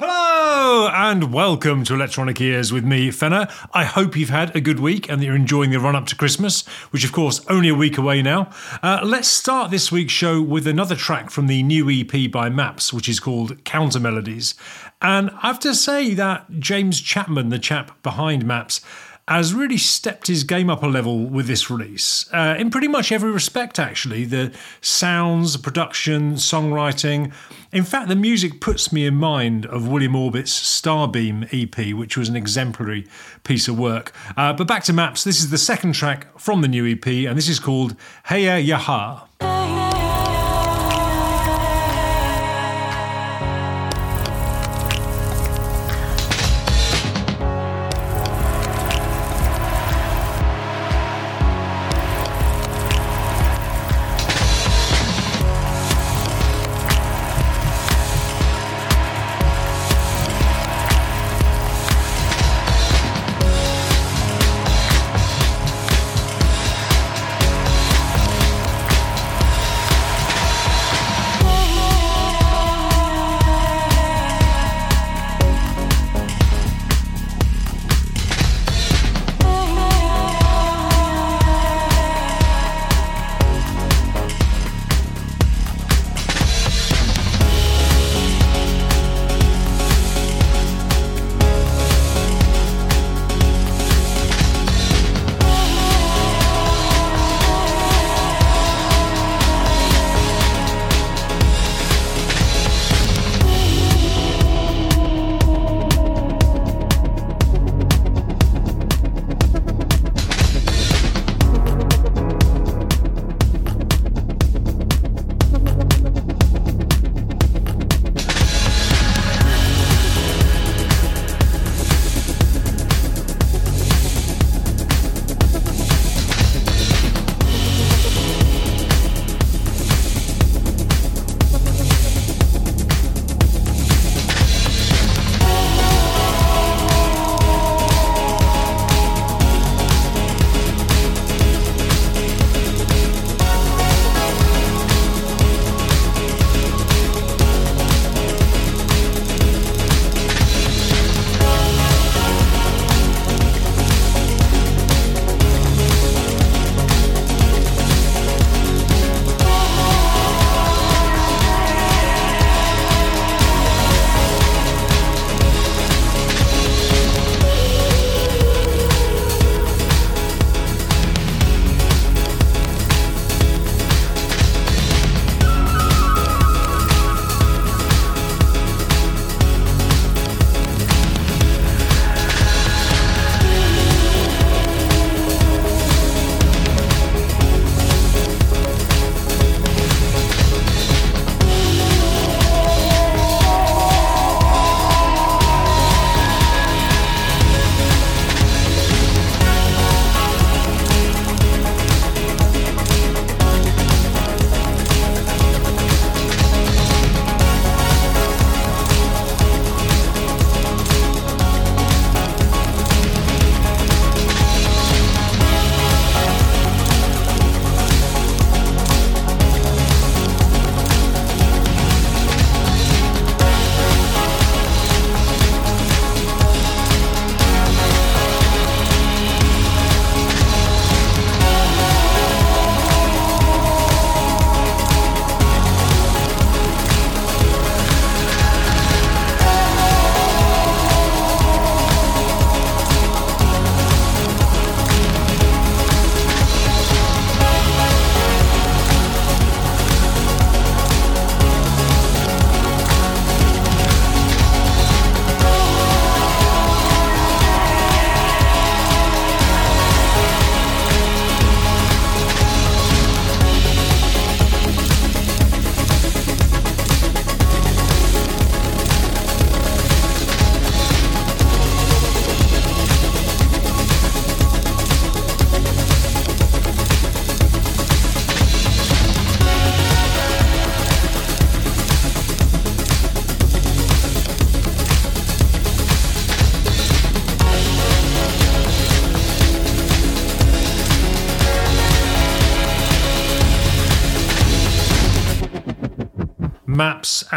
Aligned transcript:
Hello 0.00 0.88
and 0.94 1.32
welcome 1.32 1.82
to 1.82 1.92
Electronic 1.92 2.40
Ears 2.40 2.72
with 2.72 2.84
me, 2.84 3.10
Fenner. 3.10 3.48
I 3.74 3.82
hope 3.82 4.16
you've 4.16 4.28
had 4.28 4.54
a 4.54 4.60
good 4.60 4.78
week 4.78 5.10
and 5.10 5.20
that 5.20 5.26
you're 5.26 5.34
enjoying 5.34 5.72
the 5.72 5.80
run 5.80 5.96
up 5.96 6.06
to 6.06 6.14
Christmas, 6.14 6.64
which 6.92 7.04
of 7.04 7.10
course 7.10 7.44
only 7.48 7.68
a 7.68 7.74
week 7.74 7.98
away 7.98 8.22
now. 8.22 8.48
Uh, 8.80 9.00
let's 9.02 9.26
start 9.26 9.72
this 9.72 9.90
week's 9.90 10.12
show 10.12 10.40
with 10.40 10.68
another 10.68 10.94
track 10.94 11.30
from 11.30 11.48
the 11.48 11.64
new 11.64 11.90
EP 11.90 12.30
by 12.30 12.48
Maps, 12.48 12.92
which 12.92 13.08
is 13.08 13.18
called 13.18 13.64
Counter 13.64 13.98
Melodies. 13.98 14.54
And 15.02 15.30
I 15.30 15.48
have 15.48 15.58
to 15.60 15.74
say 15.74 16.14
that 16.14 16.60
James 16.60 17.00
Chapman, 17.00 17.48
the 17.48 17.58
chap 17.58 18.00
behind 18.04 18.46
Maps, 18.46 18.80
has 19.28 19.52
really 19.52 19.76
stepped 19.76 20.26
his 20.26 20.42
game 20.42 20.70
up 20.70 20.82
a 20.82 20.86
level 20.86 21.26
with 21.26 21.46
this 21.46 21.70
release 21.70 22.32
uh, 22.32 22.56
in 22.58 22.70
pretty 22.70 22.88
much 22.88 23.12
every 23.12 23.30
respect, 23.30 23.78
actually. 23.78 24.24
The 24.24 24.52
sounds, 24.80 25.52
the 25.52 25.58
production, 25.58 26.34
songwriting. 26.34 27.32
In 27.70 27.84
fact, 27.84 28.08
the 28.08 28.16
music 28.16 28.60
puts 28.60 28.90
me 28.90 29.04
in 29.04 29.16
mind 29.16 29.66
of 29.66 29.86
William 29.86 30.16
Orbit's 30.16 30.52
Starbeam 30.52 31.46
EP, 31.52 31.94
which 31.94 32.16
was 32.16 32.30
an 32.30 32.36
exemplary 32.36 33.06
piece 33.44 33.68
of 33.68 33.78
work. 33.78 34.12
Uh, 34.36 34.54
but 34.54 34.66
back 34.66 34.84
to 34.84 34.92
Maps, 34.94 35.24
this 35.24 35.40
is 35.40 35.50
the 35.50 35.58
second 35.58 35.92
track 35.92 36.38
from 36.38 36.62
the 36.62 36.68
new 36.68 36.86
EP, 36.86 37.06
and 37.06 37.36
this 37.36 37.48
is 37.48 37.60
called 37.60 37.96
Heya 38.28 38.66
Yaha. 38.66 39.87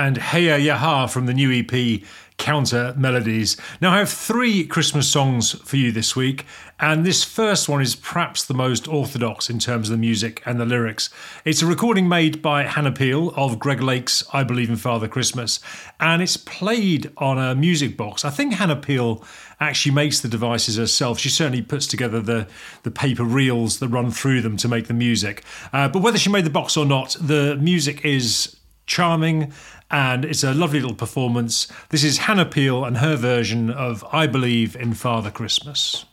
And 0.01 0.18
Heya 0.18 0.59
Yaha 0.59 1.07
from 1.07 1.27
the 1.27 1.33
new 1.33 1.51
EP 1.51 2.01
counter 2.39 2.92
melodies. 2.98 3.56
Now, 3.81 3.92
I 3.92 4.00
have 4.00 4.09
three 4.09 4.65
Christmas 4.65 5.07
songs 5.07 5.51
for 5.51 5.77
you 5.77 5.92
this 5.92 6.15
week, 6.15 6.48
and 6.80 7.06
this 7.06 7.24
first 7.24 7.69
one 7.69 7.83
is 7.83 7.95
perhaps 7.95 8.44
the 8.44 8.56
most 8.56 8.88
orthodox 8.88 9.48
in 9.48 9.59
terms 9.59 9.89
of 9.89 9.92
the 9.92 10.01
music 10.01 10.42
and 10.44 10.59
the 10.59 10.65
lyrics. 10.65 11.12
It's 11.45 11.62
a 11.62 11.68
recording 11.68 12.09
made 12.09 12.42
by 12.42 12.63
Hannah 12.63 12.92
Peel 12.92 13.30
of 13.36 13.59
Greg 13.59 13.80
Lake's 13.80 14.24
I 14.33 14.44
Believe 14.44 14.71
in 14.71 14.75
Father 14.75 15.07
Christmas, 15.07 15.59
and 16.00 16.19
it's 16.24 16.36
played 16.36 17.12
on 17.18 17.38
a 17.38 17.54
music 17.54 17.95
box. 17.95 18.25
I 18.25 18.31
think 18.31 18.56
Hannah 18.56 18.77
Peel 18.77 19.24
actually 19.59 19.94
makes 19.94 20.19
the 20.19 20.27
devices 20.27 20.77
herself. 20.77 21.19
She 21.19 21.30
certainly 21.30 21.62
puts 21.62 21.86
together 21.86 22.19
the, 22.19 22.47
the 22.81 22.89
paper 22.89 23.24
reels 23.24 23.77
that 23.77 23.89
run 23.89 24.09
through 24.09 24.42
them 24.42 24.57
to 24.57 24.68
make 24.68 24.88
the 24.88 24.95
music. 24.95 25.44
Uh, 25.71 25.88
but 25.88 26.01
whether 26.01 26.18
she 26.18 26.31
made 26.31 26.45
the 26.45 26.50
box 26.50 26.75
or 26.75 26.88
not, 26.88 27.15
the 27.21 27.56
music 27.57 28.04
is 28.04 28.57
charming 28.92 29.54
and 29.92 30.26
it's 30.26 30.44
a 30.44 30.54
lovely 30.54 30.80
little 30.80 30.96
performance. 30.96 31.68
This 31.90 32.04
is 32.04 32.20
Hannah 32.20 32.46
Peel 32.46 32.86
and 32.86 32.98
her 32.98 33.16
version 33.16 33.70
of 33.70 34.04
I 34.12 34.28
Believe 34.28 34.76
in 34.76 34.94
Father 34.94 35.30
Christmas. 35.30 36.06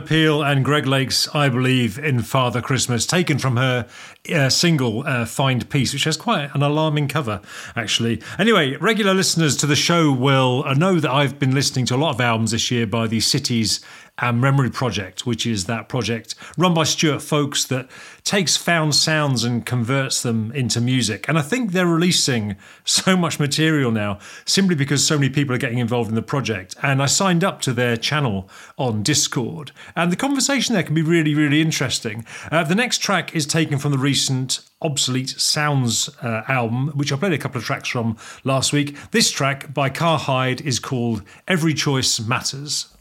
Peel 0.00 0.37
and 0.48 0.64
Greg 0.64 0.86
Lake's 0.86 1.28
I 1.34 1.50
Believe 1.50 1.98
in 1.98 2.22
Father 2.22 2.62
Christmas, 2.62 3.04
taken 3.04 3.38
from 3.38 3.58
her 3.58 3.86
uh, 4.32 4.48
single 4.48 5.06
uh, 5.06 5.26
Find 5.26 5.68
Peace, 5.68 5.92
which 5.92 6.04
has 6.04 6.16
quite 6.16 6.48
an 6.54 6.62
alarming 6.62 7.08
cover, 7.08 7.42
actually. 7.76 8.22
Anyway, 8.38 8.74
regular 8.76 9.12
listeners 9.12 9.58
to 9.58 9.66
the 9.66 9.76
show 9.76 10.10
will 10.10 10.64
uh, 10.64 10.72
know 10.72 11.00
that 11.00 11.10
I've 11.10 11.38
been 11.38 11.54
listening 11.54 11.84
to 11.86 11.96
a 11.96 11.98
lot 11.98 12.14
of 12.14 12.20
albums 12.22 12.52
this 12.52 12.70
year 12.70 12.86
by 12.86 13.06
the 13.06 13.20
Cities 13.20 13.84
and 14.20 14.40
Memory 14.40 14.70
Project, 14.70 15.26
which 15.26 15.46
is 15.46 15.66
that 15.66 15.88
project 15.88 16.34
run 16.56 16.74
by 16.74 16.84
Stuart 16.84 17.22
Fowkes 17.22 17.66
that 17.68 17.88
takes 18.24 18.56
found 18.56 18.94
sounds 18.94 19.44
and 19.44 19.64
converts 19.64 20.22
them 20.22 20.50
into 20.52 20.80
music. 20.80 21.28
And 21.28 21.38
I 21.38 21.42
think 21.42 21.72
they're 21.72 21.86
releasing 21.86 22.56
so 22.84 23.16
much 23.16 23.38
material 23.38 23.90
now 23.90 24.18
simply 24.44 24.74
because 24.74 25.06
so 25.06 25.18
many 25.18 25.30
people 25.30 25.54
are 25.54 25.58
getting 25.58 25.78
involved 25.78 26.08
in 26.08 26.16
the 26.16 26.22
project. 26.22 26.74
And 26.82 27.02
I 27.02 27.06
signed 27.06 27.44
up 27.44 27.60
to 27.62 27.72
their 27.72 27.96
channel 27.96 28.50
on 28.76 29.02
Discord, 29.02 29.72
and 29.94 30.10
the 30.10 30.16
conversation 30.16 30.37
there 30.46 30.82
can 30.82 30.94
be 30.94 31.02
really, 31.02 31.34
really 31.34 31.60
interesting. 31.60 32.24
Uh, 32.50 32.64
the 32.64 32.74
next 32.74 32.98
track 32.98 33.34
is 33.34 33.46
taken 33.46 33.78
from 33.78 33.92
the 33.92 33.98
recent 33.98 34.60
Obsolete 34.80 35.30
Sounds 35.30 36.08
uh, 36.22 36.42
album, 36.48 36.88
which 36.88 37.12
I 37.12 37.16
played 37.16 37.32
a 37.32 37.38
couple 37.38 37.58
of 37.58 37.64
tracks 37.64 37.88
from 37.88 38.16
last 38.44 38.72
week. 38.72 38.96
This 39.10 39.30
track 39.30 39.74
by 39.74 39.90
Car 39.90 40.18
Hide 40.18 40.60
is 40.60 40.78
called 40.78 41.22
Every 41.46 41.74
Choice 41.74 42.20
Matters. 42.20 42.94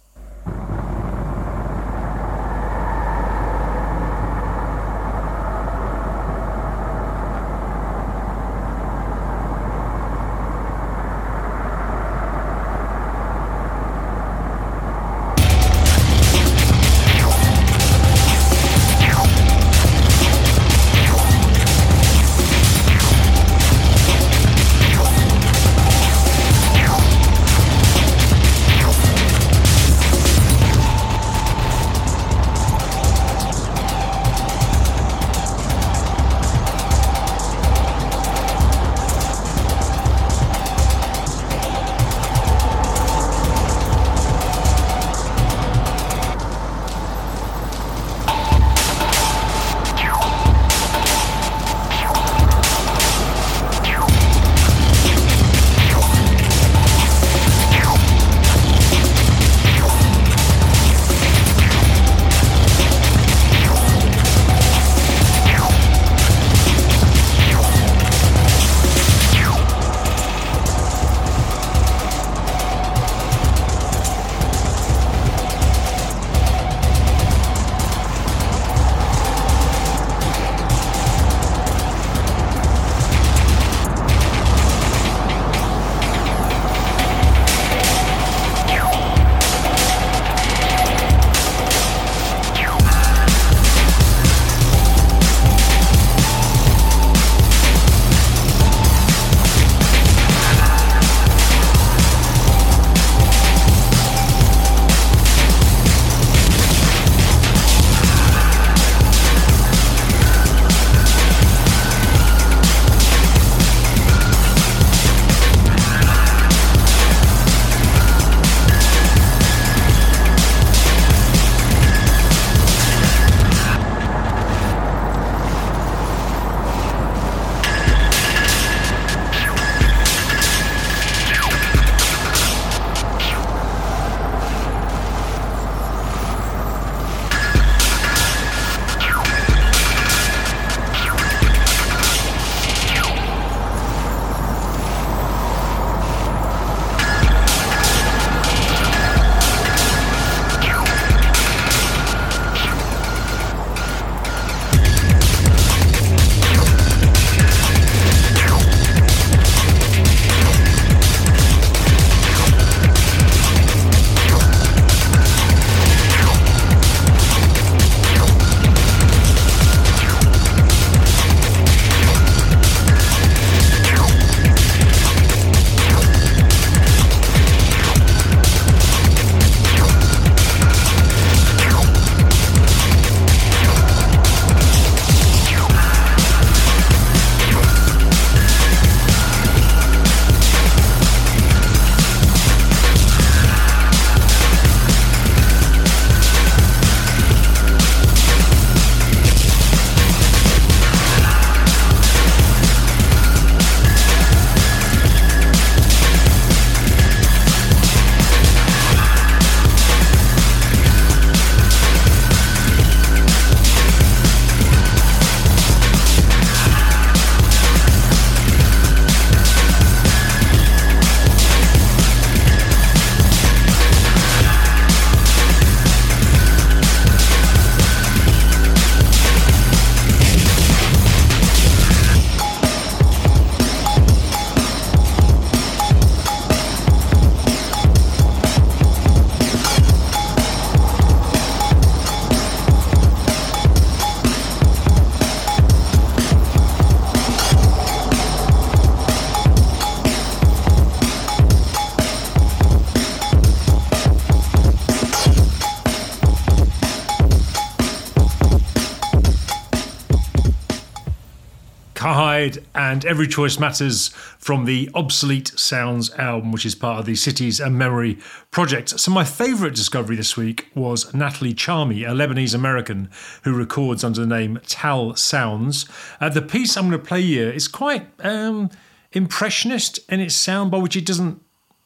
And 262.98 263.06
Every 263.06 263.28
Choice 263.28 263.60
Matters 263.60 264.08
from 264.40 264.66
the 264.66 264.90
Obsolete 264.96 265.50
Sounds 265.50 266.10
album, 266.16 266.52
which 266.52 266.66
is 266.66 266.74
part 266.74 266.98
of 266.98 267.06
the 267.06 267.14
Cities 267.14 267.60
and 267.60 267.78
Memory 267.78 268.18
project. 268.50 269.00
So, 269.00 269.12
my 269.12 269.24
favourite 269.24 269.76
discovery 269.76 270.16
this 270.16 270.36
week 270.36 270.70
was 270.74 271.14
Natalie 271.14 271.54
Chami, 271.54 272.10
a 272.10 272.12
Lebanese 272.12 272.56
American 272.56 273.12
who 273.44 273.56
records 273.56 274.04
under 274.04 274.22
the 274.22 274.26
name 274.26 274.60
Tal 274.66 275.16
Sounds. 275.16 275.86
Uh, 276.20 276.30
the 276.30 276.42
piece 276.42 276.76
I'm 276.76 276.90
going 276.90 277.00
to 277.00 277.08
play 277.08 277.22
here 277.22 277.52
is 277.52 277.68
quite 277.68 278.08
um, 278.22 278.72
impressionist 279.12 280.00
in 280.10 280.20
its 280.20 280.34
sound, 280.34 280.72
by 280.72 280.80
which 280.80 280.96
it 280.96 281.06
doesn't 281.06 281.40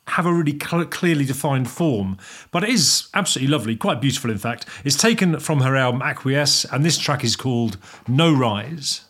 have 0.08 0.26
a 0.26 0.34
really 0.34 0.58
cl- 0.58 0.86
clearly 0.86 1.26
defined 1.26 1.70
form, 1.70 2.18
but 2.52 2.64
it 2.64 2.70
is 2.70 3.10
absolutely 3.14 3.52
lovely, 3.52 3.76
quite 3.76 4.00
beautiful, 4.00 4.32
in 4.32 4.38
fact. 4.38 4.66
It's 4.86 4.96
taken 4.96 5.42
from 5.42 5.60
her 5.60 5.76
album 5.76 6.02
Acquiesce, 6.02 6.64
and 6.72 6.86
this 6.86 6.98
track 6.98 7.26
is 7.26 7.36
called 7.36 7.78
No 8.08 8.34
Rise. 8.34 9.02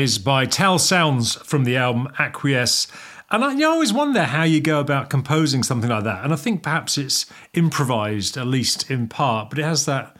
Rise 0.00 0.16
by 0.16 0.46
Tal 0.46 0.78
Sounds 0.78 1.34
from 1.34 1.64
the 1.64 1.76
album 1.76 2.08
Acquiesce. 2.18 2.86
And 3.30 3.44
I, 3.44 3.52
you 3.52 3.68
always 3.68 3.92
wonder 3.92 4.24
how 4.24 4.44
you 4.44 4.58
go 4.58 4.80
about 4.80 5.10
composing 5.10 5.62
something 5.62 5.90
like 5.90 6.04
that. 6.04 6.24
And 6.24 6.32
I 6.32 6.36
think 6.36 6.62
perhaps 6.62 6.96
it's 6.96 7.26
improvised, 7.52 8.38
at 8.38 8.46
least 8.46 8.90
in 8.90 9.08
part, 9.08 9.50
but 9.50 9.58
it 9.58 9.64
has 9.66 9.84
that 9.84 10.16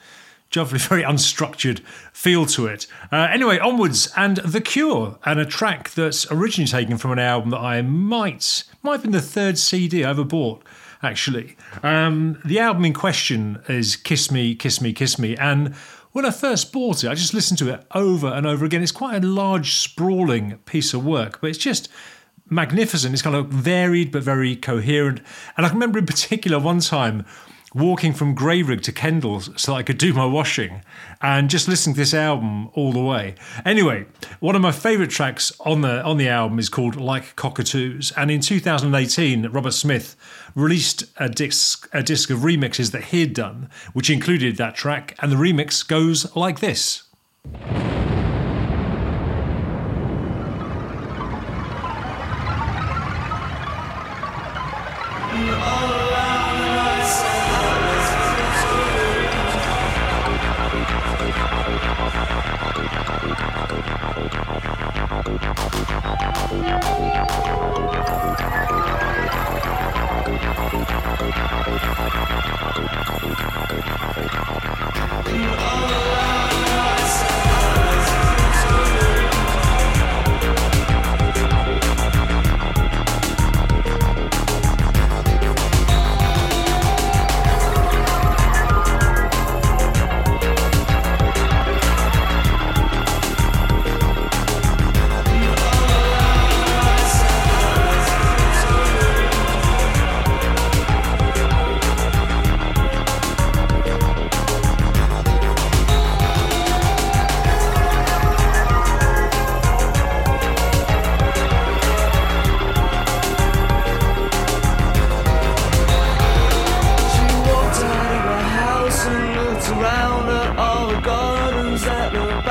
jolly, 0.51 0.79
very 0.79 1.03
unstructured 1.03 1.81
feel 2.13 2.45
to 2.45 2.67
it. 2.67 2.87
Uh, 3.11 3.29
anyway, 3.33 3.59
onwards, 3.59 4.13
and 4.19 4.37
The 4.37 4.61
Cure, 4.61 5.19
and 5.25 5.41
a 5.41 5.47
track 5.47 5.93
that's 5.93 6.31
originally 6.31 6.69
taken 6.69 6.99
from 6.99 7.13
an 7.13 7.19
album 7.19 7.49
that 7.49 7.61
I 7.61 7.81
might, 7.81 8.65
might 8.83 8.93
have 8.93 9.03
been 9.03 9.13
the 9.13 9.23
third 9.23 9.57
CD 9.57 10.05
I 10.05 10.11
ever 10.11 10.25
bought 10.25 10.63
actually. 11.03 11.57
Um, 11.83 12.39
the 12.45 12.59
album 12.59 12.85
in 12.85 12.93
question 12.93 13.63
is 13.69 13.97
Kiss 13.97 14.31
Me, 14.31 14.55
Kiss 14.55 14.83
Me, 14.83 14.93
Kiss 14.93 15.19
Me. 15.19 15.35
And 15.37 15.75
when 16.13 16.27
I 16.27 16.31
first 16.31 16.73
bought 16.73 17.05
it, 17.05 17.09
I 17.09 17.15
just 17.15 17.35
listened 17.35 17.59
to 17.59 17.73
it 17.73 17.85
over 17.95 18.27
and 18.27 18.47
over 18.47 18.65
again. 18.65 18.83
It's 18.83 18.93
quite 18.93 19.23
a 19.23 19.27
large, 19.27 19.75
sprawling 19.75 20.59
piece 20.65 20.93
of 20.93 21.05
work, 21.05 21.41
but 21.41 21.51
it's 21.51 21.59
just 21.59 21.89
magnificent. 22.49 23.13
It's 23.13 23.23
kind 23.23 23.37
of 23.37 23.47
varied 23.47 24.11
but 24.11 24.23
very 24.23 24.57
coherent. 24.57 25.21
And 25.57 25.65
I 25.65 25.69
remember 25.71 25.99
in 25.99 26.07
particular 26.07 26.59
one 26.59 26.81
time 26.81 27.25
walking 27.75 28.13
from 28.13 28.35
Grayrigg 28.35 28.83
to 28.83 28.93
Kendal 28.93 29.41
so 29.41 29.75
I 29.75 29.83
could 29.83 29.99
do 29.99 30.13
my 30.13 30.27
washing 30.27 30.83
and 31.21 31.49
just 31.49 31.69
listening 31.69 31.95
to 31.95 32.01
this 32.01 32.15
album 32.15 32.69
all 32.75 32.93
the 32.93 33.01
way. 33.01 33.35
Anyway, 33.65 34.07
one 34.41 34.57
of 34.57 34.63
my 34.63 34.73
favourite 34.73 35.11
tracks 35.11 35.53
on 35.61 35.83
the 35.83 36.03
on 36.03 36.17
the 36.17 36.29
album 36.29 36.59
is 36.59 36.69
called 36.69 36.97
Like 36.97 37.37
Cockatoos, 37.37 38.13
and 38.17 38.31
in 38.31 38.41
2018, 38.41 39.49
Robert 39.49 39.73
Smith 39.73 40.17
released 40.55 41.05
a 41.17 41.29
disc 41.29 41.89
a 41.93 42.03
disc 42.03 42.31
of 42.31 42.41
remixes 42.41 42.91
that 42.93 43.05
he'd 43.05 43.35
done, 43.35 43.69
which 43.93 44.11
included 44.11 44.57
that 44.57 44.75
track, 44.75 45.15
and 45.21 45.31
the 45.31 45.37
remix 45.37 45.87
goes 45.87 46.35
like 46.35 46.61
this. 46.61 47.05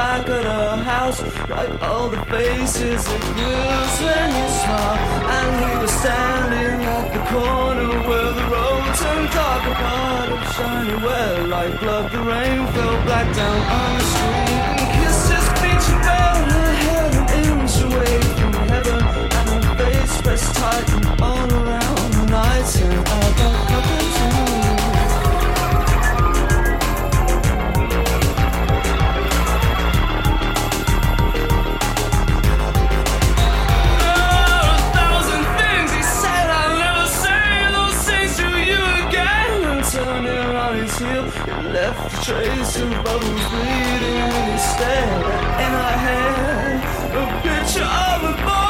back 0.10 0.28
of 0.28 0.44
the 0.44 0.84
house 0.84 1.20
Like 1.50 1.72
all 1.88 2.10
the 2.10 2.22
faces 2.34 3.02
it 3.16 3.24
gives 3.40 3.96
when 4.06 4.30
you 4.40 4.48
smile. 4.62 5.00
And 5.38 5.52
he 5.64 5.72
was 5.82 5.94
standing 6.02 6.78
at 6.98 7.08
the 7.16 7.24
corner 7.34 7.90
Where 8.10 8.32
the 8.40 8.46
road 8.56 8.86
turned 9.02 9.30
dark 9.38 9.64
A 9.72 9.74
part 9.84 10.30
of 10.36 10.42
shiny 10.56 10.98
where 11.06 11.48
like 11.56 11.74
blood 11.82 12.06
The 12.12 12.22
rain 12.32 12.60
fell 12.74 12.98
black 13.08 13.28
down 13.40 13.60
on 13.78 13.90
the 13.98 14.06
street. 14.12 14.64
And 14.80 14.90
kisses 14.96 15.48
beat 15.62 15.84
feet 15.88 15.96
around 15.96 16.46
her 16.58 16.72
head 16.84 17.12
An 17.22 17.28
inch 17.44 17.76
away 17.88 18.16
from 18.40 18.54
heaven. 18.72 19.02
And 19.40 19.64
her 19.64 19.76
face 19.80 20.16
pressed 20.24 20.56
tight 20.56 20.90
and 20.96 21.22
all 21.22 21.50
around 21.60 22.10
the 22.18 22.26
night 22.38 22.70
And 22.86 23.08
I 23.08 23.69
trace 42.30 42.78
of 42.78 42.92
bubbles 43.04 43.50
bleeding 43.50 44.34
instead, 44.52 45.10
and 45.66 45.76
I 45.76 45.94
had 46.06 46.76
a 47.18 47.42
picture 47.42 47.84
of 47.84 48.24
a 48.30 48.44
boy. 48.46 48.69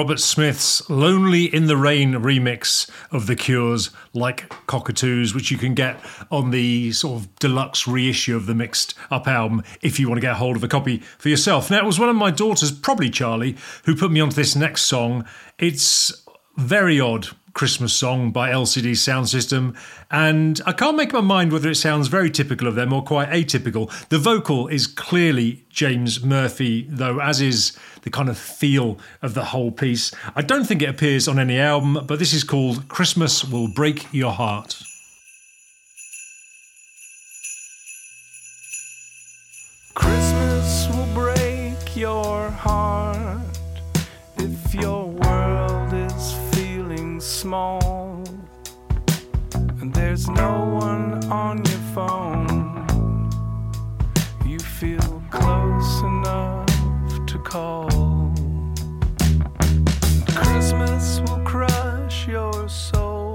Robert 0.00 0.18
Smith's 0.18 0.88
Lonely 0.88 1.54
in 1.54 1.66
the 1.66 1.76
Rain 1.76 2.14
remix 2.14 2.88
of 3.12 3.26
The 3.26 3.36
Cure's 3.36 3.90
Like 4.14 4.48
Cockatoos, 4.66 5.34
which 5.34 5.50
you 5.50 5.58
can 5.58 5.74
get 5.74 6.00
on 6.30 6.52
the 6.52 6.90
sort 6.92 7.20
of 7.20 7.34
deluxe 7.36 7.86
reissue 7.86 8.34
of 8.34 8.46
the 8.46 8.54
mixed 8.54 8.94
up 9.10 9.28
album 9.28 9.62
if 9.82 10.00
you 10.00 10.08
want 10.08 10.16
to 10.16 10.26
get 10.26 10.36
hold 10.36 10.56
of 10.56 10.64
a 10.64 10.68
copy 10.68 11.02
for 11.18 11.28
yourself. 11.28 11.70
Now, 11.70 11.80
it 11.80 11.84
was 11.84 11.98
one 11.98 12.08
of 12.08 12.16
my 12.16 12.30
daughters, 12.30 12.72
probably 12.72 13.10
Charlie, 13.10 13.58
who 13.84 13.94
put 13.94 14.10
me 14.10 14.20
onto 14.20 14.36
this 14.36 14.56
next 14.56 14.84
song. 14.84 15.26
It's 15.58 16.26
very 16.56 16.98
odd 16.98 17.28
Christmas 17.60 17.92
song 17.92 18.30
by 18.30 18.48
LCD 18.48 18.92
Soundsystem, 18.92 19.76
and 20.10 20.62
I 20.64 20.72
can't 20.72 20.96
make 20.96 21.12
my 21.12 21.20
mind 21.20 21.52
whether 21.52 21.68
it 21.68 21.74
sounds 21.74 22.08
very 22.08 22.30
typical 22.30 22.66
of 22.66 22.74
them 22.74 22.90
or 22.90 23.02
quite 23.02 23.28
atypical. 23.28 23.90
The 24.08 24.16
vocal 24.16 24.66
is 24.68 24.86
clearly 24.86 25.62
James 25.68 26.24
Murphy, 26.24 26.86
though, 26.88 27.20
as 27.20 27.42
is 27.42 27.76
the 28.00 28.08
kind 28.08 28.30
of 28.30 28.38
feel 28.38 28.98
of 29.20 29.34
the 29.34 29.44
whole 29.44 29.70
piece. 29.72 30.10
I 30.34 30.40
don't 30.40 30.64
think 30.64 30.80
it 30.80 30.88
appears 30.88 31.28
on 31.28 31.38
any 31.38 31.58
album, 31.58 32.06
but 32.06 32.18
this 32.18 32.32
is 32.32 32.44
called 32.44 32.88
Christmas 32.88 33.44
Will 33.44 33.68
Break 33.68 34.06
Your 34.10 34.32
Heart. 34.32 34.82
Christmas 39.94 40.88
will 40.88 41.12
break 41.12 41.94
your 41.94 42.48
heart 42.48 43.19
small 47.50 48.22
and 49.80 49.92
there's 49.92 50.28
no 50.28 50.52
one 50.80 51.24
on 51.32 51.56
your 51.64 51.84
phone. 51.96 53.28
You 54.46 54.60
feel 54.60 55.20
close 55.30 56.00
enough 56.02 56.68
to 57.26 57.38
call. 57.40 57.90
Christmas 60.36 61.20
will 61.22 61.42
crush 61.44 62.28
your 62.28 62.68
soul 62.68 63.34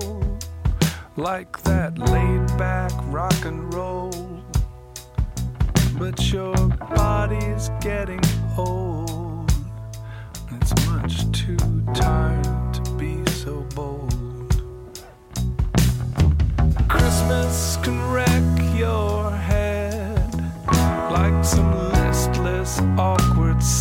like 1.18 1.62
that 1.64 1.98
laid 1.98 2.48
back 2.58 2.94
rock 3.08 3.42
and 3.44 3.74
roll. 3.74 4.14
But 6.00 6.32
your 6.32 6.56
body's 6.96 7.70
getting 7.82 8.24
old. 8.58 8.95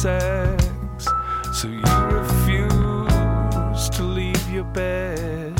Sex. 0.04 1.08
So 1.54 1.66
you 1.66 1.80
refuse 2.20 3.88
to 3.88 4.02
leave 4.02 4.50
your 4.50 4.64
bed 4.64 5.58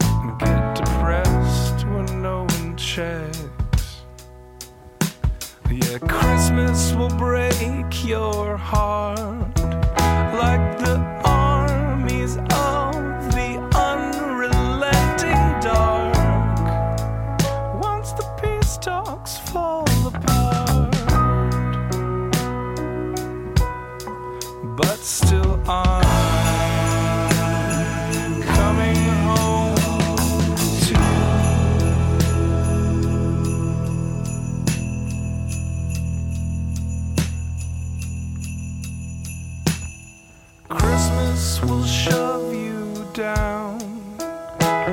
and 0.00 0.38
get 0.38 0.74
depressed 0.74 1.86
when 1.86 2.20
no 2.20 2.44
one 2.44 2.76
checks. 2.76 4.02
Yeah, 5.70 5.98
Christmas 6.06 6.92
will 6.92 7.16
break 7.16 8.04
your 8.04 8.58
heart 8.58 9.58
like 10.42 10.78
the 10.84 11.03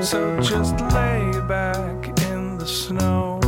So 0.04 0.36
just 0.40 0.74
lay 0.92 1.30
back 1.46 2.08
in 2.22 2.58
the 2.58 2.66
snow. 2.66 3.38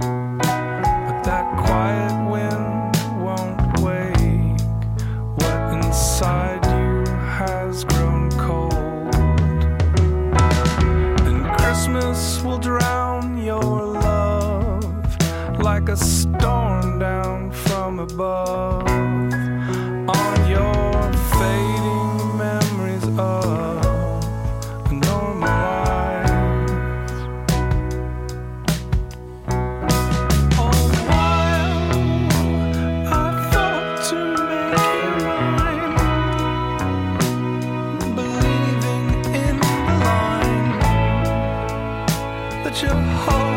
But 0.00 1.22
that 1.22 1.46
quiet 1.56 2.28
wind 2.28 2.96
won't 3.22 3.78
wake 3.78 4.60
what 5.38 5.72
inside 5.72 6.64
you 6.66 7.04
has 7.14 7.84
grown 7.84 8.28
cold. 8.32 8.74
And 11.28 11.46
Christmas 11.58 12.42
will 12.42 12.58
drown 12.58 13.40
your 13.40 13.62
love 13.62 15.16
like 15.60 15.88
a 15.88 15.96
storm 15.96 16.98
down 16.98 17.52
from 17.52 18.00
above 18.00 18.97
that 42.80 42.86
your 42.86 43.47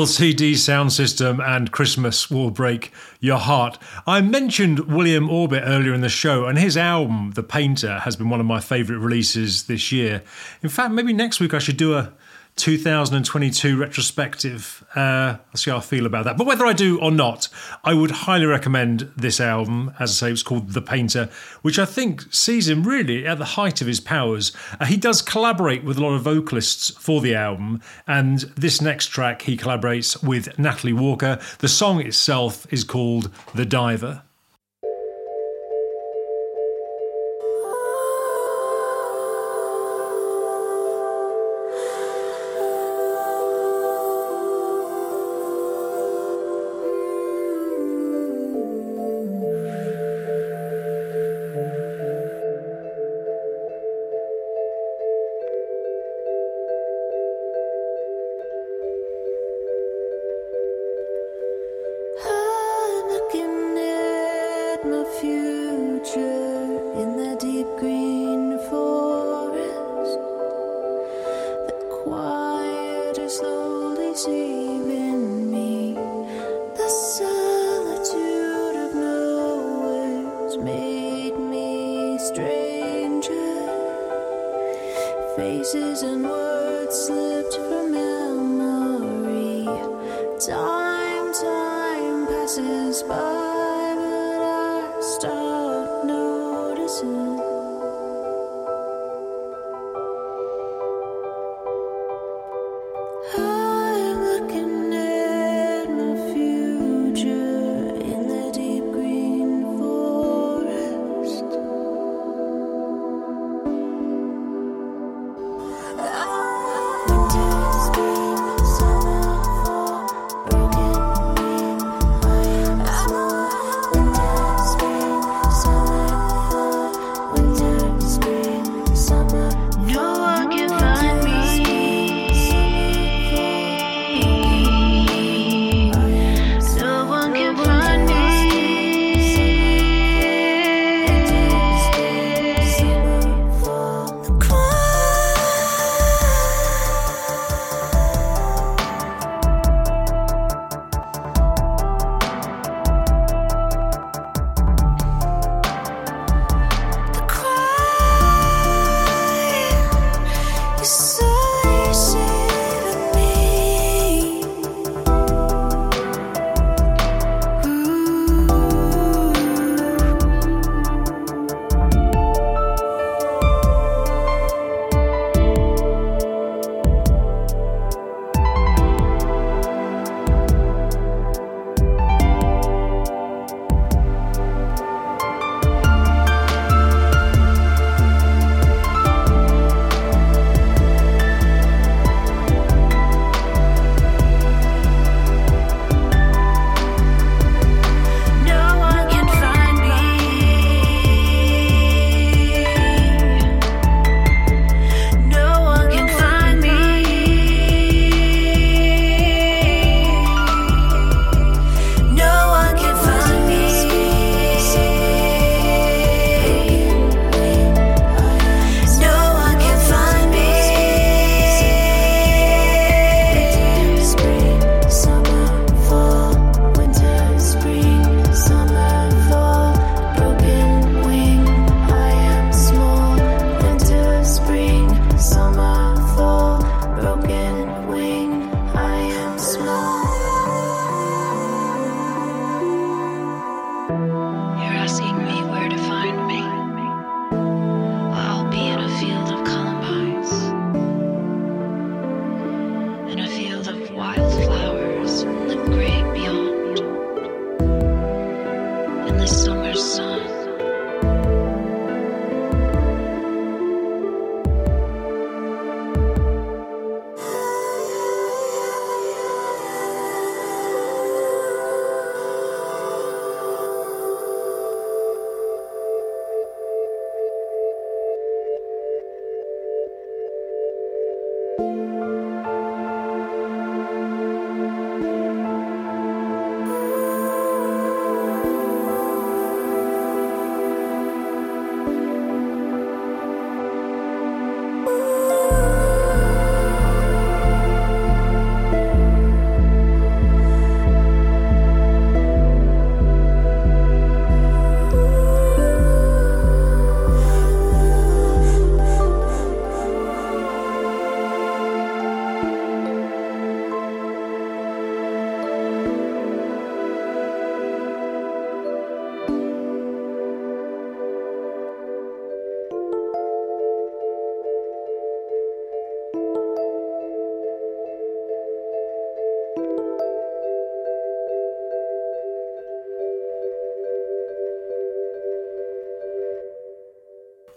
LCD 0.00 0.52
Soundsystem 0.52 1.46
and 1.46 1.72
Christmas 1.72 2.30
will 2.30 2.50
break 2.50 2.90
your 3.20 3.36
heart. 3.36 3.76
I 4.06 4.22
mentioned 4.22 4.90
William 4.90 5.28
Orbit 5.28 5.62
earlier 5.66 5.92
in 5.92 6.00
the 6.00 6.08
show, 6.08 6.46
and 6.46 6.58
his 6.58 6.74
album, 6.74 7.32
The 7.34 7.42
Painter, 7.42 7.98
has 7.98 8.16
been 8.16 8.30
one 8.30 8.40
of 8.40 8.46
my 8.46 8.60
favourite 8.60 8.98
releases 8.98 9.64
this 9.64 9.92
year. 9.92 10.22
In 10.62 10.70
fact, 10.70 10.94
maybe 10.94 11.12
next 11.12 11.38
week 11.38 11.52
I 11.52 11.58
should 11.58 11.76
do 11.76 11.98
a 11.98 12.14
2022 12.60 13.78
retrospective. 13.78 14.84
Uh, 14.94 15.36
I'll 15.38 15.56
see 15.56 15.70
how 15.70 15.78
I 15.78 15.80
feel 15.80 16.04
about 16.04 16.26
that. 16.26 16.36
But 16.36 16.46
whether 16.46 16.66
I 16.66 16.74
do 16.74 17.00
or 17.00 17.10
not, 17.10 17.48
I 17.82 17.94
would 17.94 18.10
highly 18.10 18.44
recommend 18.44 19.10
this 19.16 19.40
album. 19.40 19.94
As 19.98 20.10
I 20.10 20.12
say, 20.12 20.32
it's 20.32 20.42
called 20.42 20.70
The 20.70 20.82
Painter, 20.82 21.30
which 21.62 21.78
I 21.78 21.86
think 21.86 22.32
sees 22.32 22.68
him 22.68 22.84
really 22.84 23.26
at 23.26 23.38
the 23.38 23.44
height 23.44 23.80
of 23.80 23.86
his 23.86 24.00
powers. 24.00 24.52
Uh, 24.78 24.84
he 24.84 24.98
does 24.98 25.22
collaborate 25.22 25.84
with 25.84 25.96
a 25.96 26.02
lot 26.02 26.14
of 26.14 26.22
vocalists 26.22 26.90
for 26.90 27.20
the 27.20 27.34
album, 27.34 27.80
and 28.06 28.40
this 28.56 28.80
next 28.80 29.06
track 29.06 29.42
he 29.42 29.56
collaborates 29.56 30.22
with 30.22 30.58
Natalie 30.58 30.92
Walker. 30.92 31.38
The 31.60 31.68
song 31.68 32.00
itself 32.00 32.66
is 32.70 32.84
called 32.84 33.30
The 33.54 33.64
Diver. 33.64 34.22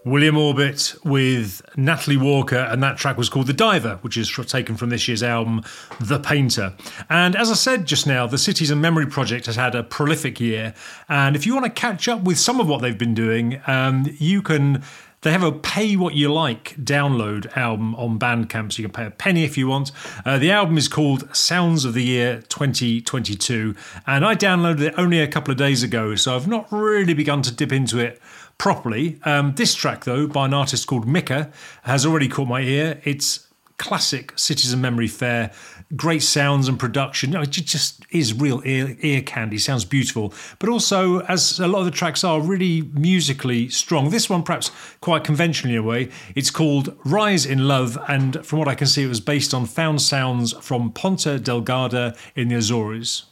William 0.06 0.38
Orbit 0.38 0.96
with 1.06 1.62
Natalie 1.78 2.18
Walker, 2.18 2.58
and 2.58 2.84
that 2.84 2.98
track 2.98 3.18
was 3.18 3.30
called 3.30 3.48
The 3.48 3.54
Diver, 3.54 4.00
which 4.02 4.18
is 4.18 4.30
taken 4.48 4.76
from 4.76 4.90
this 4.90 5.08
year's 5.08 5.24
album, 5.24 5.64
The 6.02 6.20
Painter. 6.20 6.74
And 7.10 7.36
as 7.36 7.50
I 7.50 7.54
said 7.54 7.86
just 7.86 8.06
now, 8.06 8.28
the 8.28 8.38
Cities 8.38 8.70
and 8.70 8.82
Memory 8.82 9.06
Project 9.06 9.46
has 9.46 9.56
had 9.56 9.76
a 9.76 9.84
prolific 9.84 10.42
year. 10.42 10.74
And 11.08 11.38
if 11.38 11.46
you 11.46 11.54
want 11.54 11.66
to 11.66 11.72
catch 11.72 12.10
up 12.10 12.24
with 12.24 12.38
some 12.38 12.60
of 12.60 12.68
what 12.68 12.82
they've 12.82 12.98
been 12.98 13.14
doing, 13.14 13.62
um, 13.66 14.06
you 14.20 14.42
can 14.42 14.84
they 15.24 15.32
have 15.32 15.44
a 15.44 15.54
pay 15.54 15.96
what 15.96 16.16
you 16.16 16.32
like 16.32 16.76
download 16.76 17.56
album 17.56 17.96
on 17.96 18.20
Bandcamp, 18.20 18.74
so 18.74 18.82
you 18.82 18.90
can 18.90 18.94
pay 18.94 19.06
a 19.06 19.12
penny 19.12 19.46
if 19.46 19.58
you 19.58 19.70
want. 19.70 19.94
Uh, 20.26 20.38
the 20.38 20.52
album 20.52 20.78
is 20.78 20.90
called 20.90 21.34
Sounds 21.34 21.86
of 21.86 21.94
the 21.94 22.04
Year 22.04 22.44
2022, 22.50 23.74
and 24.06 24.26
I 24.26 24.36
downloaded 24.36 24.82
it 24.82 24.94
only 24.98 25.22
a 25.22 25.28
couple 25.28 25.54
of 25.54 25.58
days 25.58 25.82
ago, 25.82 26.16
so 26.16 26.36
I've 26.36 26.48
not 26.48 26.70
really 26.72 27.14
begun 27.14 27.42
to 27.44 27.54
dip 27.54 27.72
into 27.72 28.00
it 28.00 28.22
properly. 28.58 29.20
Um, 29.24 29.54
this 29.56 29.76
track, 29.76 30.06
though, 30.06 30.28
by 30.28 30.46
an 30.46 30.54
artist 30.54 30.88
called 30.88 31.08
Mika, 31.08 31.52
has 31.84 32.06
already 32.06 32.28
caught 32.28 32.48
my 32.48 32.62
ear. 32.62 33.02
It's 33.04 33.48
classic 33.78 34.34
Cities 34.38 34.72
and 34.72 34.82
Memory 34.82 35.08
Fair 35.08 35.52
great 35.96 36.24
sounds 36.24 36.68
and 36.68 36.80
production. 36.80 37.36
It 37.36 37.50
just 37.50 38.06
is 38.10 38.34
real 38.34 38.62
ear, 38.66 38.96
ear 39.02 39.22
candy. 39.22 39.58
Sounds 39.58 39.86
beautiful, 39.86 40.34
but 40.60 40.70
also 40.70 41.20
as 41.22 41.60
a 41.60 41.68
lot 41.68 41.80
of 41.80 41.86
the 41.86 41.92
tracks 41.92 42.24
are 42.24 42.42
really 42.42 42.84
musically 42.94 43.70
strong. 43.70 44.10
This 44.10 44.30
one, 44.30 44.44
perhaps 44.44 44.72
quite 45.02 45.24
conventionally 45.24 45.76
in 45.76 45.84
a 45.84 45.84
way, 45.84 46.10
it's 46.36 46.52
called 46.52 46.98
"Rise 47.06 47.46
in 47.46 47.68
Love," 47.68 47.98
and 48.08 48.46
from 48.46 48.60
what 48.60 48.68
I 48.68 48.76
can 48.76 48.88
see, 48.88 49.04
it 49.04 49.08
was 49.08 49.22
based 49.22 49.54
on 49.54 49.66
found 49.66 50.02
sounds 50.02 50.54
from 50.54 50.92
Ponta 50.92 51.40
Delgada 51.40 52.18
in 52.36 52.48
the 52.50 52.56
Azores. 52.56 53.26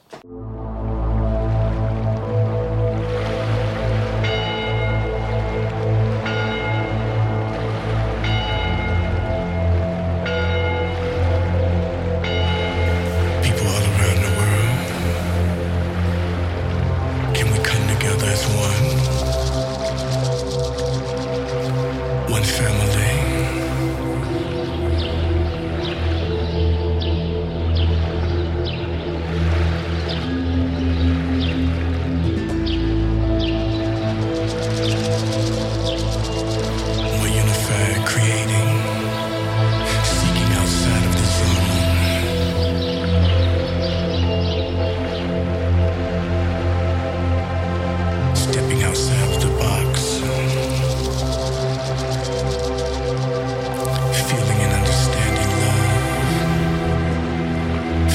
one. 18.49 18.80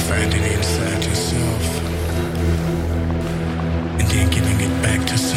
finding 0.07 0.41
it 0.41 0.57
inside 0.57 1.03
yourself 1.03 1.63
and 3.99 4.07
then 4.07 4.29
giving 4.29 4.59
it 4.61 4.81
back 4.81 5.05
to 5.05 5.17
someone. 5.17 5.36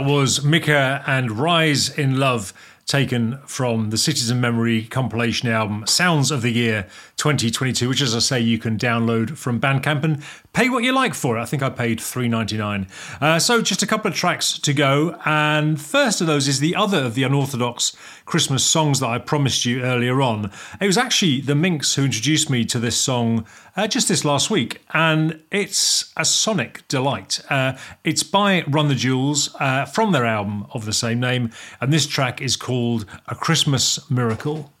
That 0.00 0.06
was 0.06 0.42
Mika 0.42 1.04
and 1.06 1.30
Rise 1.30 1.90
in 1.90 2.18
Love, 2.18 2.54
taken 2.86 3.38
from 3.44 3.90
the 3.90 3.98
Cities 3.98 4.30
and 4.30 4.40
Memory 4.40 4.84
compilation 4.84 5.50
album 5.50 5.86
Sounds 5.86 6.30
of 6.30 6.40
the 6.40 6.50
Year 6.50 6.86
2022, 7.18 7.86
which, 7.90 8.00
as 8.00 8.16
I 8.16 8.20
say, 8.20 8.40
you 8.40 8.58
can 8.58 8.78
download 8.78 9.36
from 9.36 9.60
Bandcamp. 9.60 10.02
And 10.02 10.22
pay 10.52 10.68
what 10.68 10.84
you 10.84 10.92
like 10.92 11.14
for 11.14 11.38
it. 11.38 11.42
I 11.42 11.44
think 11.44 11.62
I 11.62 11.70
paid 11.70 12.00
three 12.00 12.28
ninety 12.28 12.56
nine. 12.56 12.86
Uh, 13.20 13.38
so, 13.38 13.62
just 13.62 13.82
a 13.82 13.86
couple 13.86 14.10
of 14.10 14.16
tracks 14.16 14.58
to 14.58 14.72
go, 14.72 15.16
and 15.24 15.80
first 15.80 16.20
of 16.20 16.26
those 16.26 16.48
is 16.48 16.60
the 16.60 16.74
other 16.76 16.98
of 16.98 17.14
the 17.14 17.22
unorthodox 17.22 17.96
Christmas 18.24 18.64
songs 18.64 19.00
that 19.00 19.08
I 19.08 19.18
promised 19.18 19.64
you 19.64 19.82
earlier 19.82 20.20
on. 20.22 20.50
It 20.80 20.86
was 20.86 20.98
actually 20.98 21.40
the 21.40 21.54
Minx 21.54 21.94
who 21.94 22.04
introduced 22.04 22.50
me 22.50 22.64
to 22.66 22.78
this 22.78 22.98
song 22.98 23.46
uh, 23.76 23.86
just 23.86 24.08
this 24.08 24.24
last 24.24 24.50
week, 24.50 24.82
and 24.92 25.42
it's 25.50 26.12
a 26.16 26.24
sonic 26.24 26.86
delight. 26.88 27.40
Uh, 27.48 27.76
it's 28.04 28.22
by 28.22 28.62
Run 28.68 28.88
the 28.88 28.94
Jewels 28.94 29.54
uh, 29.60 29.84
from 29.84 30.12
their 30.12 30.26
album 30.26 30.66
of 30.72 30.84
the 30.84 30.92
same 30.92 31.20
name, 31.20 31.50
and 31.80 31.92
this 31.92 32.06
track 32.06 32.40
is 32.40 32.56
called 32.56 33.06
A 33.28 33.34
Christmas 33.34 34.10
Miracle. 34.10 34.72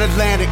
Atlantic. 0.03 0.49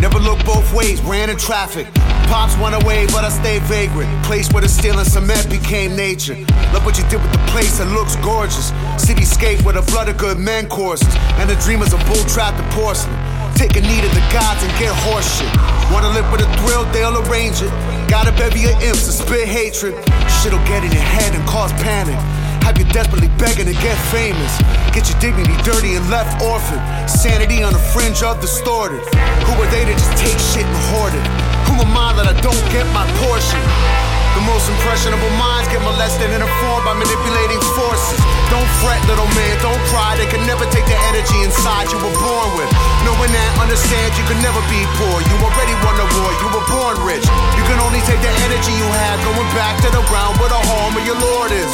Never 0.00 0.18
looked 0.18 0.44
both 0.44 0.66
ways, 0.74 1.00
ran 1.02 1.30
in 1.30 1.36
traffic. 1.36 1.86
Pops 2.26 2.56
went 2.58 2.74
away, 2.74 3.06
but 3.06 3.24
I 3.24 3.28
stayed 3.28 3.62
vagrant. 3.62 4.08
Place 4.24 4.50
where 4.52 4.62
the 4.62 4.68
steel 4.68 4.98
and 4.98 5.06
cement 5.06 5.50
became 5.50 5.94
nature. 5.94 6.34
Look 6.72 6.84
what 6.84 6.98
you 6.98 7.04
did 7.10 7.20
with 7.22 7.32
the 7.32 7.44
place, 7.52 7.78
it 7.78 7.86
looks 7.86 8.16
gorgeous. 8.16 8.72
Cityscape 8.96 9.62
where 9.62 9.74
the 9.74 9.82
flood 9.82 10.08
of 10.08 10.16
good 10.16 10.38
men 10.38 10.68
courses. 10.68 11.14
And 11.38 11.48
the 11.48 11.56
dreamers 11.56 11.92
of 11.92 12.00
bull 12.06 12.24
trapped 12.26 12.58
in 12.58 12.66
porcelain. 12.70 13.14
Take 13.54 13.76
a 13.76 13.82
knee 13.82 14.00
to 14.00 14.08
the 14.08 14.24
gods 14.32 14.62
and 14.64 14.72
get 14.78 14.90
horseshit. 15.06 15.52
Wanna 15.92 16.08
live 16.10 16.26
with 16.32 16.40
a 16.40 16.50
thrill, 16.58 16.84
they'll 16.90 17.18
arrange 17.28 17.60
it. 17.62 17.70
Got 18.08 18.26
a 18.26 18.32
bevy 18.32 18.64
of 18.64 18.82
imps 18.82 19.06
to 19.06 19.12
spit 19.12 19.46
hatred. 19.46 19.94
Shit'll 20.40 20.64
get 20.66 20.82
in 20.84 20.90
your 20.90 21.02
head 21.02 21.34
and 21.34 21.46
cause 21.46 21.72
panic. 21.74 22.18
Have 22.62 22.78
you 22.78 22.84
desperately 22.94 23.28
begging 23.38 23.66
to 23.66 23.74
get 23.82 23.98
famous? 24.10 24.56
Get 24.94 25.10
your 25.10 25.18
dignity 25.20 25.56
dirty 25.62 25.94
and 25.94 26.08
left 26.10 26.40
orphaned. 26.42 26.82
Sanity 27.10 27.62
on 27.62 27.72
the 27.72 27.78
fringe 27.78 28.22
of 28.22 28.40
distorted. 28.40 29.02
Who 29.46 29.52
are 29.58 29.70
they 29.70 29.84
to 29.84 29.92
just 29.92 30.16
take 30.16 30.38
shit 30.38 30.66
and 30.66 30.82
hoard 30.94 31.12
it? 31.12 31.26
Who 31.68 31.74
am 31.82 31.96
I 31.96 32.14
that 32.14 32.26
I 32.30 32.40
don't 32.40 32.64
get 32.70 32.86
my 32.94 33.06
portion? 33.18 34.11
The 34.32 34.42
most 34.48 34.64
impressionable 34.72 35.28
minds 35.36 35.68
get 35.68 35.84
molested 35.84 36.32
and 36.32 36.40
informed 36.40 36.84
by 36.88 36.96
manipulating 36.96 37.60
forces. 37.76 38.16
Don't 38.48 38.68
fret, 38.80 39.00
little 39.04 39.28
man, 39.36 39.54
don't 39.60 39.80
cry. 39.92 40.16
They 40.16 40.28
can 40.28 40.44
never 40.48 40.64
take 40.72 40.88
the 40.88 40.96
energy 41.12 41.44
inside 41.44 41.92
you 41.92 42.00
were 42.00 42.16
born 42.16 42.48
with. 42.56 42.68
Knowing 43.04 43.32
that, 43.32 43.50
understand 43.60 44.16
you 44.16 44.24
can 44.24 44.40
never 44.40 44.60
be 44.72 44.80
poor. 44.96 45.20
You 45.20 45.34
already 45.44 45.76
won 45.84 46.00
the 46.00 46.08
war, 46.16 46.30
you 46.40 46.48
were 46.48 46.66
born 46.72 46.96
rich. 47.04 47.24
You 47.56 47.64
can 47.68 47.76
only 47.84 48.00
take 48.08 48.24
the 48.24 48.32
energy 48.48 48.72
you 48.72 48.88
have 49.04 49.20
going 49.20 49.50
back 49.52 49.76
to 49.84 49.88
the 49.92 50.02
ground 50.08 50.40
where 50.40 50.48
the 50.48 50.62
home 50.64 50.96
of 50.96 51.04
your 51.04 51.20
Lord 51.20 51.52
is 51.52 51.68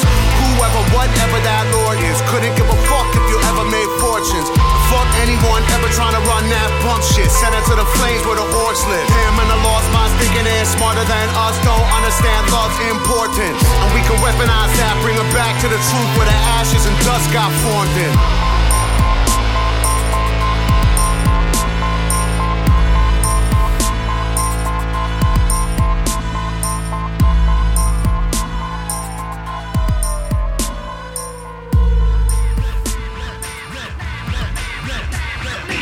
whoever, 0.59 0.83
whatever 0.91 1.39
that 1.47 1.65
Lord 1.71 2.03
is. 2.03 2.19
Couldn't 2.27 2.55
give 2.59 2.67
a 2.67 2.79
fuck 2.91 3.07
if 3.15 3.25
you 3.31 3.39
ever 3.55 3.65
made 3.71 3.91
fortunes. 4.03 4.51
Fuck 4.89 5.09
anyone 5.21 5.61
ever 5.77 5.89
trying 5.93 6.17
to 6.17 6.23
run 6.25 6.49
that 6.49 6.71
bump 6.81 7.05
shit. 7.05 7.29
Send 7.29 7.53
it 7.53 7.61
to 7.69 7.77
the 7.77 7.85
flames 8.01 8.25
where 8.25 8.41
the 8.41 8.49
orcs 8.65 8.81
live. 8.89 9.05
Him 9.05 9.35
and 9.37 9.49
the 9.53 9.61
lost 9.61 9.85
minds 9.93 10.17
thinking 10.17 10.49
they're 10.49 10.65
smarter 10.65 11.05
than 11.05 11.29
us. 11.45 11.61
Don't 11.61 11.89
understand 11.93 12.49
love's 12.49 12.81
importance. 12.89 13.61
And 13.85 13.89
we 13.93 14.01
can 14.09 14.17
weaponize 14.25 14.73
that, 14.81 14.97
bring 15.05 15.21
it 15.21 15.29
back 15.37 15.61
to 15.61 15.69
the 15.69 15.77
truth 15.77 16.11
where 16.17 16.25
the 16.25 16.39
ashes 16.57 16.89
and 16.89 16.97
dust 17.05 17.29
got 17.37 17.53
formed 17.61 17.93
in. 18.01 18.48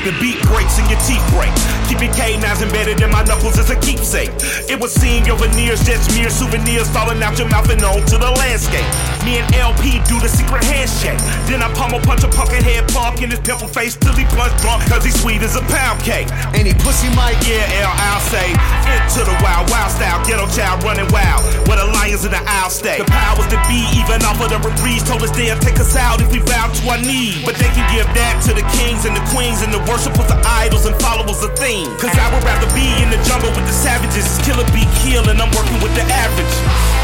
The 0.07 0.13
beat 0.21 0.41
breaks 0.43 0.79
and 0.79 0.89
your 0.89 1.01
teeth 1.01 1.27
break. 1.35 1.51
Keep 1.89 2.01
your 2.01 2.15
canines 2.15 2.63
embedded 2.63 3.03
in 3.03 3.11
my 3.11 3.25
knuckles 3.25 3.59
as 3.59 3.71
a 3.71 3.81
keepsake. 3.81 4.31
It 4.71 4.79
was 4.79 4.93
seeing 4.93 5.27
your 5.27 5.37
veneers, 5.37 5.83
just 5.83 6.15
mere 6.17 6.31
souvenirs 6.31 6.89
falling 6.91 7.21
out 7.25 7.37
your 7.41 7.49
mouth 7.49 7.69
and 7.71 7.83
onto 7.83 8.17
the 8.17 8.31
landscape. 8.31 9.16
Me 9.27 9.43
and 9.43 9.51
El-P 9.59 9.99
do 10.07 10.23
the 10.23 10.31
secret 10.31 10.63
handshake. 10.71 11.19
Then 11.51 11.59
I 11.59 11.67
pummel 11.75 11.99
punch 11.99 12.23
a 12.23 12.31
pumpkin 12.31 12.63
head 12.63 12.87
punk 12.95 13.27
in 13.27 13.35
his 13.35 13.43
pimple 13.43 13.67
face 13.67 13.99
till 13.99 14.15
he 14.15 14.23
plunge 14.31 14.55
drunk, 14.63 14.87
cause 14.87 15.03
he's 15.03 15.19
sweet 15.19 15.43
as 15.43 15.59
a 15.59 15.67
pound 15.67 15.99
cake. 16.07 16.31
Any 16.55 16.71
pussy 16.79 17.11
might, 17.11 17.35
yeah, 17.43 17.83
L, 17.83 17.91
I'll 17.91 18.23
say. 18.23 18.55
Into 18.87 19.27
the 19.27 19.35
wild, 19.43 19.67
wild 19.67 19.91
style, 19.91 20.23
ghetto 20.23 20.47
child 20.55 20.87
running 20.87 21.11
wild. 21.11 21.43
Where 21.67 21.75
the 21.75 21.91
lions 21.91 22.23
in 22.23 22.31
the 22.31 22.39
aisle 22.39 22.71
stay. 22.71 23.03
The 23.03 23.11
powers 23.11 23.51
that 23.51 23.67
be, 23.67 23.83
even 23.99 24.23
off 24.23 24.39
of 24.39 24.47
the 24.47 24.63
reprise, 24.63 25.03
told 25.03 25.27
us 25.27 25.35
they'll 25.35 25.59
take 25.59 25.83
us 25.83 25.99
out 25.99 26.23
if 26.23 26.31
we 26.31 26.39
bow 26.47 26.71
to 26.71 26.83
our 26.95 27.03
knees. 27.03 27.43
But 27.43 27.59
they 27.59 27.75
can 27.75 27.83
give 27.91 28.07
that 28.15 28.39
to 28.47 28.55
the 28.55 28.63
kings 28.79 29.11
and 29.11 29.19
the 29.19 29.27
queens 29.35 29.67
and 29.67 29.75
the 29.75 29.83
worshipers 29.91 30.31
of 30.31 30.39
idols 30.47 30.87
and 30.87 30.95
followers 31.03 31.43
of 31.43 31.51
things. 31.59 31.91
Cause 31.99 32.15
I 32.15 32.31
would 32.31 32.47
rather 32.47 32.71
be 32.79 32.87
in 33.03 33.11
the 33.11 33.19
jungle 33.27 33.51
with 33.51 33.67
the 33.67 33.75
savages. 33.75 34.39
Killer 34.47 34.63
be 34.71 34.87
kill 35.03 35.27
and 35.27 35.43
I'm 35.43 35.51
working 35.51 35.83
with 35.83 35.99
the 35.99 36.07
average. 36.15 36.96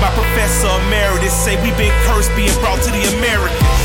My 0.00 0.10
professor 0.14 0.68
emeritus 0.86 1.34
say 1.34 1.56
we 1.62 1.70
been 1.76 1.92
cursed 2.06 2.30
being 2.36 2.54
brought 2.60 2.80
to 2.84 2.90
the 2.90 3.02
Americans. 3.18 3.77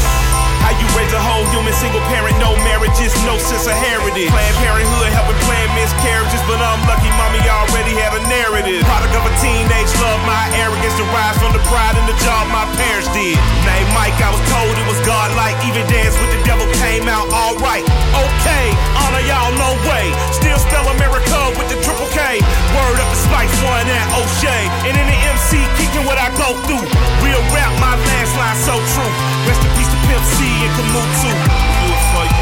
How 0.63 0.71
you 0.79 0.87
raise 0.95 1.11
a 1.11 1.19
whole 1.19 1.43
human 1.51 1.75
single 1.75 1.99
parent, 2.07 2.39
no 2.39 2.55
marriages, 2.63 3.11
no 3.27 3.35
sense 3.35 3.67
of 3.67 3.75
heritage. 3.75 4.31
Planned 4.31 4.57
parenthood 4.63 5.11
helping 5.11 5.35
plan 5.43 5.67
miscarriages, 5.75 6.39
but 6.47 6.55
I'm 6.63 6.79
lucky 6.87 7.11
mommy 7.19 7.43
already 7.43 7.91
had 7.99 8.15
a 8.15 8.23
narrative. 8.31 8.79
Product 8.87 9.11
of 9.11 9.27
a 9.27 9.33
teenage 9.43 9.91
love, 9.99 10.23
my 10.23 10.47
arrogance 10.55 10.95
derives 10.95 11.35
from 11.43 11.51
the 11.51 11.63
pride 11.67 11.99
in 11.99 12.05
the 12.07 12.15
job 12.23 12.47
my 12.47 12.63
parents 12.79 13.11
did. 13.11 13.35
Name 13.67 13.89
Mike, 13.91 14.15
I 14.23 14.31
was 14.31 14.43
told 14.47 14.71
it 14.71 14.87
was 14.87 14.99
godlike. 15.03 15.59
Even 15.67 15.83
dance 15.91 16.15
with 16.15 16.31
the 16.31 16.39
devil 16.47 16.63
came 16.79 17.11
out 17.11 17.27
alright. 17.35 17.83
Okay, 18.15 18.65
honor 19.03 19.23
y'all, 19.27 19.51
no 19.59 19.75
way. 19.83 20.15
Still 20.31 20.59
spell 20.63 20.87
America 20.95 21.51
with 21.59 21.67
the 21.67 21.79
triple 21.83 22.07
K. 22.15 22.39
Word 22.71 22.97
up 23.03 23.09
the 23.11 23.19
Spice 23.19 23.51
One 23.67 23.83
and 23.83 24.07
O'Shea. 24.15 24.63
And 24.87 24.95
in 24.95 25.07
the 25.11 25.19
MC, 25.27 25.59
kicking 25.75 26.07
what 26.07 26.15
I 26.15 26.31
go 26.39 26.55
through. 26.63 26.87
Real 27.19 27.43
rap, 27.51 27.75
my 27.83 27.99
last 27.99 28.31
line 28.39 28.55
so 28.63 28.79
true. 28.95 29.11
Rest 29.43 29.59
in 29.59 29.71
peace 29.75 29.82
Pimp 30.13 30.25
C 30.25 30.45
and 30.45 30.75
Canute 30.75 32.32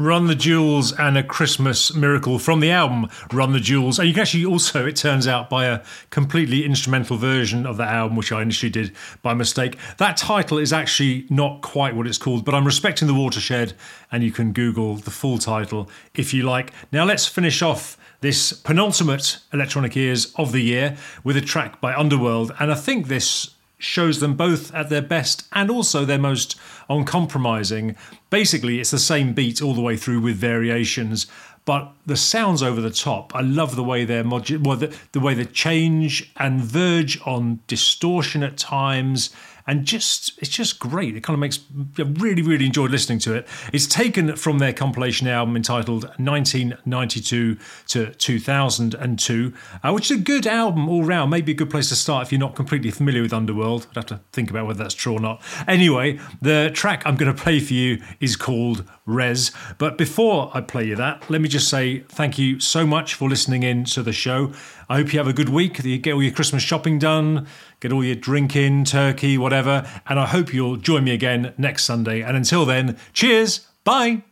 Run 0.00 0.28
the 0.28 0.34
Jewels 0.34 0.98
and 0.98 1.18
a 1.18 1.22
Christmas 1.22 1.94
Miracle 1.94 2.38
from 2.38 2.60
the 2.60 2.70
album 2.70 3.10
Run 3.34 3.52
the 3.52 3.60
Jewels. 3.60 3.98
And 3.98 4.08
you 4.08 4.14
can 4.14 4.22
actually 4.22 4.46
also, 4.46 4.86
it 4.86 4.96
turns 4.96 5.28
out, 5.28 5.50
buy 5.50 5.66
a 5.66 5.82
completely 6.08 6.64
instrumental 6.64 7.18
version 7.18 7.66
of 7.66 7.76
that 7.76 7.92
album, 7.92 8.16
which 8.16 8.32
I 8.32 8.40
initially 8.40 8.70
did 8.70 8.96
by 9.20 9.34
mistake. 9.34 9.76
That 9.98 10.16
title 10.16 10.56
is 10.56 10.72
actually 10.72 11.26
not 11.28 11.60
quite 11.60 11.94
what 11.94 12.06
it's 12.06 12.16
called, 12.16 12.46
but 12.46 12.54
I'm 12.54 12.64
respecting 12.64 13.08
the 13.08 13.14
watershed, 13.14 13.74
and 14.10 14.24
you 14.24 14.32
can 14.32 14.54
Google 14.54 14.94
the 14.94 15.10
full 15.10 15.36
title 15.36 15.90
if 16.14 16.32
you 16.32 16.44
like. 16.44 16.72
Now 16.90 17.04
let's 17.04 17.26
finish 17.26 17.60
off 17.60 17.98
this 18.22 18.54
penultimate 18.54 19.36
Electronic 19.52 19.98
Ears 19.98 20.32
of 20.36 20.52
the 20.52 20.62
year 20.62 20.96
with 21.24 21.36
a 21.36 21.42
track 21.42 21.78
by 21.78 21.94
Underworld. 21.94 22.52
And 22.58 22.72
I 22.72 22.74
think 22.74 23.08
this 23.08 23.50
shows 23.80 24.20
them 24.20 24.34
both 24.34 24.72
at 24.74 24.90
their 24.90 25.02
best 25.02 25.48
and 25.52 25.70
also 25.70 26.04
their 26.04 26.18
most 26.18 26.54
uncompromising. 26.88 27.96
Basically, 28.28 28.78
it's 28.78 28.92
the 28.92 28.98
same 28.98 29.32
beat 29.32 29.60
all 29.60 29.74
the 29.74 29.80
way 29.80 29.96
through 29.96 30.20
with 30.20 30.36
variations, 30.36 31.26
but 31.64 31.92
the 32.06 32.16
sounds 32.16 32.62
over 32.62 32.80
the 32.80 32.90
top. 32.90 33.34
I 33.34 33.40
love 33.40 33.76
the 33.76 33.84
way 33.84 34.04
they're 34.04 34.24
modu- 34.24 34.64
well, 34.64 34.76
the, 34.76 34.96
the 35.12 35.20
way 35.20 35.34
they 35.34 35.44
change 35.44 36.32
and 36.36 36.60
verge 36.60 37.20
on 37.26 37.60
distortion 37.66 38.42
at 38.42 38.56
times 38.56 39.30
and 39.70 39.84
just 39.84 40.36
it's 40.38 40.50
just 40.50 40.80
great. 40.80 41.16
It 41.16 41.22
kind 41.22 41.34
of 41.34 41.38
makes 41.38 41.60
I 41.96 42.02
really 42.02 42.42
really 42.42 42.66
enjoyed 42.66 42.90
listening 42.90 43.20
to 43.20 43.34
it. 43.34 43.46
It's 43.72 43.86
taken 43.86 44.34
from 44.34 44.58
their 44.58 44.72
compilation 44.72 45.28
album 45.28 45.54
entitled 45.54 46.04
1992 46.18 47.56
to 47.86 48.10
2002, 48.12 49.54
uh, 49.84 49.92
which 49.92 50.10
is 50.10 50.18
a 50.18 50.20
good 50.20 50.48
album 50.48 50.88
all 50.88 51.04
round. 51.04 51.30
Maybe 51.30 51.52
a 51.52 51.54
good 51.54 51.70
place 51.70 51.88
to 51.90 51.96
start 51.96 52.26
if 52.26 52.32
you're 52.32 52.40
not 52.40 52.56
completely 52.56 52.90
familiar 52.90 53.22
with 53.22 53.32
Underworld. 53.32 53.86
I'd 53.90 53.96
have 53.96 54.06
to 54.06 54.20
think 54.32 54.50
about 54.50 54.66
whether 54.66 54.82
that's 54.82 54.94
true 54.94 55.12
or 55.12 55.20
not. 55.20 55.40
Anyway, 55.68 56.18
the 56.42 56.72
track 56.74 57.04
I'm 57.06 57.16
going 57.16 57.32
to 57.32 57.40
play 57.40 57.60
for 57.60 57.74
you 57.74 58.02
is 58.18 58.34
called 58.34 58.84
Rez. 59.06 59.52
But 59.78 59.96
before 59.96 60.50
I 60.52 60.62
play 60.62 60.84
you 60.84 60.96
that, 60.96 61.30
let 61.30 61.40
me 61.40 61.48
just 61.48 61.68
say 61.68 62.00
thank 62.00 62.38
you 62.38 62.58
so 62.58 62.84
much 62.84 63.14
for 63.14 63.28
listening 63.28 63.62
in 63.62 63.84
to 63.84 64.02
the 64.02 64.12
show. 64.12 64.52
I 64.90 64.96
hope 64.96 65.12
you 65.12 65.20
have 65.20 65.28
a 65.28 65.32
good 65.32 65.50
week, 65.50 65.76
that 65.76 65.86
you 65.86 65.98
get 65.98 66.14
all 66.14 66.22
your 66.22 66.32
Christmas 66.32 66.64
shopping 66.64 66.98
done, 66.98 67.46
get 67.78 67.92
all 67.92 68.02
your 68.02 68.16
drinking, 68.16 68.86
turkey, 68.86 69.38
whatever. 69.38 69.88
And 70.08 70.18
I 70.18 70.26
hope 70.26 70.52
you'll 70.52 70.76
join 70.76 71.04
me 71.04 71.12
again 71.12 71.54
next 71.56 71.84
Sunday. 71.84 72.22
And 72.22 72.36
until 72.36 72.66
then, 72.66 72.98
cheers, 73.12 73.68
bye. 73.84 74.22